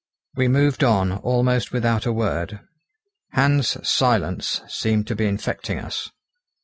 We 0.33 0.47
moved 0.47 0.83
on 0.83 1.11
almost 1.11 1.71
without 1.71 2.07
a 2.07 2.11
word. 2.11 2.59
Hans' 3.33 3.77
silence 3.87 4.61
seemed 4.67 5.05
to 5.09 5.15
be 5.15 5.27
infecting 5.27 5.77
us. 5.77 6.09